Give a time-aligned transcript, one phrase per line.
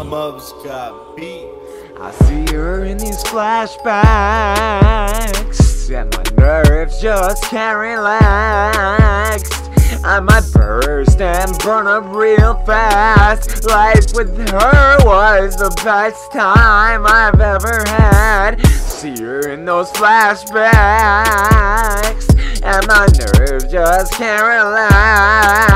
[0.00, 1.46] Got beat.
[2.00, 3.90] I see her in these flashbacks,
[5.94, 9.50] and my nerves just can't relax.
[10.02, 13.64] I might burst and burn up real fast.
[13.66, 18.66] Life with her was the best time I've ever had.
[18.66, 20.64] See her in those flashbacks,
[22.62, 23.06] and my
[23.38, 25.69] nerves just can't relax.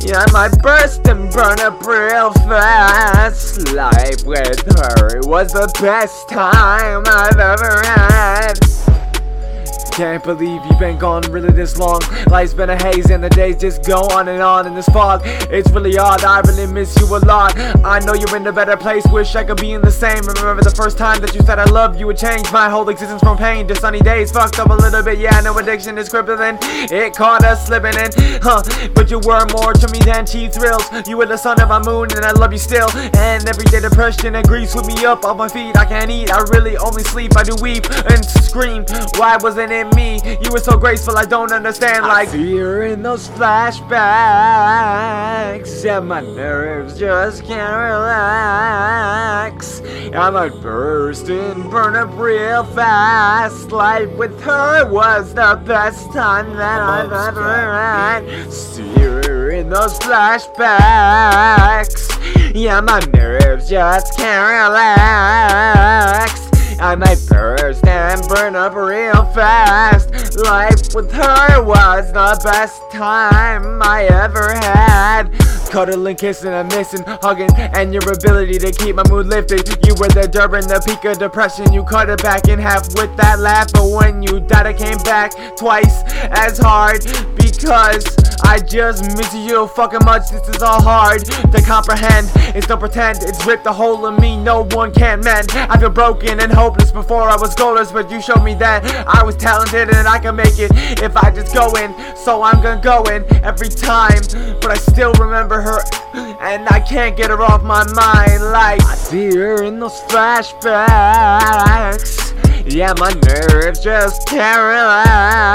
[0.00, 3.72] Yeah, I burst and burn up real fast.
[3.74, 8.77] Life with her was the best time I've ever had.
[9.98, 12.00] Can't believe you've been gone really this long.
[12.28, 15.22] Life's been a haze and the days just go on and on in this fog.
[15.50, 17.58] It's really odd, I really miss you a lot.
[17.84, 20.22] I know you're in a better place, wish I could be in the same.
[20.22, 23.20] Remember the first time that you said I love you would change my whole existence
[23.22, 24.30] from pain to sunny days.
[24.30, 26.58] Fucked up a little bit, yeah, no addiction is crippling.
[26.62, 28.62] It caught us slipping in, huh?
[28.94, 30.88] But you were more to me than cheap thrills.
[31.08, 32.88] You were the sun of my moon and I love you still.
[33.18, 35.76] And everyday depression and grief sweep me up off my feet.
[35.76, 38.84] I can't eat, I really only sleep, I do weep and scream.
[39.16, 40.20] Why wasn't it me?
[40.42, 42.04] You were so graceful, I don't understand.
[42.04, 43.88] Like fear in those flashbacks,
[45.84, 49.80] and my nerves just can't relax.
[50.14, 53.70] I might burst and burn up real fast.
[53.72, 58.50] Life with her was the best time that I've ever had.
[58.52, 62.08] See her in those flashbacks.
[62.54, 66.48] Yeah, my nerves just can't relax.
[66.80, 67.18] I might
[69.38, 70.36] fast.
[70.36, 75.30] Life with her was the best time I ever had.
[75.70, 79.68] Cuddling, kissing, and missing, hugging, and your ability to keep my mood lifted.
[79.86, 81.72] You were the Durban, the peak of depression.
[81.72, 84.98] You cut it back in half with that laugh, but when you died, I came
[84.98, 87.02] back twice as hard
[87.58, 88.06] because
[88.42, 90.30] I just miss you fucking much.
[90.30, 92.30] This is all hard to comprehend.
[92.56, 94.36] It's don't pretend it's ripped a hole in me.
[94.36, 95.50] No one can mend.
[95.52, 99.22] I feel broken and hopeless before I was goalless, but you showed me that I
[99.24, 100.70] was talented and I can make it
[101.02, 101.94] if I just go in.
[102.16, 104.22] So I'm gonna go in every time,
[104.60, 105.80] but I still remember her.
[106.40, 110.68] And I can't get her off my mind like I see her in those flashbacks.
[112.70, 115.47] Yeah, my nerves just can't relax.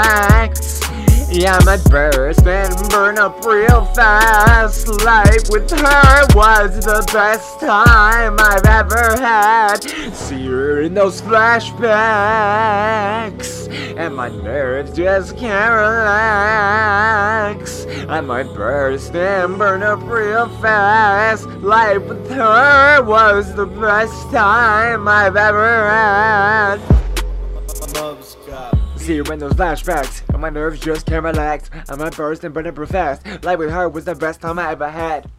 [1.64, 4.86] Might burst and burn up real fast.
[5.02, 9.82] Life with her was the best time I've ever had.
[10.12, 11.86] See her in those flashbacks,
[13.96, 17.86] and my nerves just can't relax.
[18.10, 21.46] I might burst and burn up real fast.
[21.46, 26.93] Life with her was the best time I've ever had.
[29.04, 31.68] See in those flashbacks, and my nerves just can't relax.
[31.90, 33.44] I'm might burst and burn up real fast.
[33.44, 35.30] Life with her was the best time I ever had.